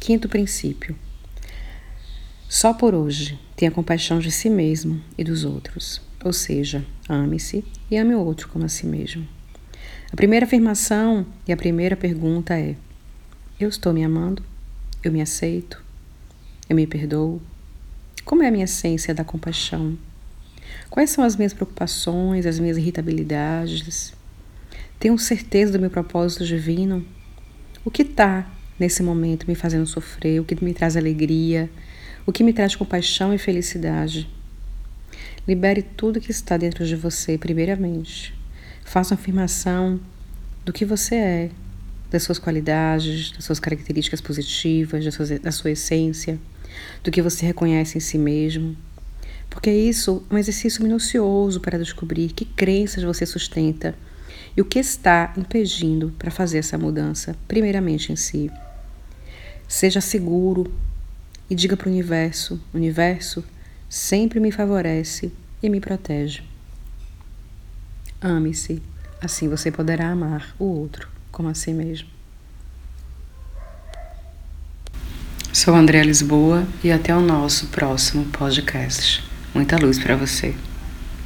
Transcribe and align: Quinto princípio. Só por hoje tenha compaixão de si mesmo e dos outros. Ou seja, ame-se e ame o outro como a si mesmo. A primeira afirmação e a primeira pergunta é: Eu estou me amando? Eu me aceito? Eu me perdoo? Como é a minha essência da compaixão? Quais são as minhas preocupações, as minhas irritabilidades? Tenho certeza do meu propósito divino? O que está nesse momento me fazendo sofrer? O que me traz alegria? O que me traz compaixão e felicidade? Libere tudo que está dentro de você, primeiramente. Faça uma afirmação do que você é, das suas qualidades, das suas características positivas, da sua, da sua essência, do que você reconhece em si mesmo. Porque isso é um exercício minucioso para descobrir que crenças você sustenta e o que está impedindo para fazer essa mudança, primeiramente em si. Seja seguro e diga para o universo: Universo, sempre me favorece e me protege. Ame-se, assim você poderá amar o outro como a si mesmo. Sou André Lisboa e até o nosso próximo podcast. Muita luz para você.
Quinto 0.00 0.28
princípio. 0.28 0.96
Só 2.48 2.72
por 2.72 2.94
hoje 2.94 3.38
tenha 3.54 3.70
compaixão 3.70 4.18
de 4.20 4.30
si 4.30 4.48
mesmo 4.48 5.02
e 5.18 5.24
dos 5.24 5.44
outros. 5.44 6.00
Ou 6.24 6.32
seja, 6.32 6.84
ame-se 7.08 7.64
e 7.90 7.96
ame 7.96 8.14
o 8.14 8.20
outro 8.20 8.48
como 8.48 8.64
a 8.64 8.68
si 8.68 8.86
mesmo. 8.86 9.28
A 10.10 10.16
primeira 10.16 10.46
afirmação 10.46 11.26
e 11.46 11.52
a 11.52 11.56
primeira 11.56 11.94
pergunta 11.94 12.58
é: 12.58 12.74
Eu 13.60 13.68
estou 13.68 13.92
me 13.92 14.02
amando? 14.02 14.42
Eu 15.04 15.12
me 15.12 15.20
aceito? 15.20 15.84
Eu 16.68 16.76
me 16.76 16.86
perdoo? 16.86 17.42
Como 18.24 18.42
é 18.42 18.48
a 18.48 18.50
minha 18.50 18.64
essência 18.64 19.14
da 19.14 19.24
compaixão? 19.24 19.98
Quais 20.88 21.10
são 21.10 21.22
as 21.22 21.36
minhas 21.36 21.52
preocupações, 21.52 22.46
as 22.46 22.58
minhas 22.58 22.78
irritabilidades? 22.78 24.14
Tenho 24.98 25.18
certeza 25.18 25.72
do 25.72 25.80
meu 25.80 25.90
propósito 25.90 26.46
divino? 26.46 27.04
O 27.84 27.90
que 27.90 28.02
está 28.02 28.50
nesse 28.78 29.02
momento 29.02 29.46
me 29.46 29.54
fazendo 29.54 29.86
sofrer? 29.86 30.40
O 30.40 30.44
que 30.44 30.62
me 30.64 30.72
traz 30.72 30.96
alegria? 30.96 31.70
O 32.26 32.32
que 32.32 32.44
me 32.44 32.52
traz 32.52 32.76
compaixão 32.76 33.32
e 33.32 33.38
felicidade? 33.38 34.28
Libere 35.46 35.82
tudo 35.82 36.20
que 36.20 36.30
está 36.30 36.56
dentro 36.56 36.84
de 36.86 36.94
você, 36.94 37.38
primeiramente. 37.38 38.34
Faça 38.84 39.14
uma 39.14 39.20
afirmação 39.20 39.98
do 40.64 40.72
que 40.72 40.84
você 40.84 41.14
é, 41.14 41.50
das 42.10 42.22
suas 42.22 42.38
qualidades, 42.38 43.32
das 43.32 43.44
suas 43.44 43.58
características 43.58 44.20
positivas, 44.20 45.04
da 45.04 45.10
sua, 45.10 45.38
da 45.38 45.50
sua 45.50 45.70
essência, 45.70 46.38
do 47.02 47.10
que 47.10 47.22
você 47.22 47.46
reconhece 47.46 47.96
em 47.96 48.00
si 48.00 48.18
mesmo. 48.18 48.76
Porque 49.48 49.70
isso 49.70 50.22
é 50.30 50.34
um 50.34 50.38
exercício 50.38 50.82
minucioso 50.82 51.60
para 51.60 51.78
descobrir 51.78 52.32
que 52.32 52.44
crenças 52.44 53.02
você 53.02 53.24
sustenta 53.24 53.94
e 54.56 54.60
o 54.60 54.64
que 54.64 54.78
está 54.78 55.32
impedindo 55.36 56.12
para 56.18 56.30
fazer 56.30 56.58
essa 56.58 56.76
mudança, 56.76 57.34
primeiramente 57.46 58.12
em 58.12 58.16
si. 58.16 58.50
Seja 59.68 60.00
seguro 60.00 60.72
e 61.50 61.54
diga 61.54 61.76
para 61.76 61.88
o 61.88 61.92
universo: 61.92 62.58
Universo, 62.72 63.44
sempre 63.88 64.40
me 64.40 64.50
favorece 64.50 65.30
e 65.62 65.68
me 65.68 65.78
protege. 65.78 66.42
Ame-se, 68.20 68.82
assim 69.20 69.48
você 69.48 69.70
poderá 69.70 70.08
amar 70.08 70.54
o 70.58 70.64
outro 70.64 71.08
como 71.30 71.50
a 71.50 71.54
si 71.54 71.72
mesmo. 71.72 72.08
Sou 75.52 75.74
André 75.74 76.02
Lisboa 76.02 76.66
e 76.82 76.90
até 76.90 77.14
o 77.14 77.20
nosso 77.20 77.66
próximo 77.66 78.24
podcast. 78.26 79.22
Muita 79.54 79.76
luz 79.76 79.98
para 79.98 80.16
você. 80.16 80.54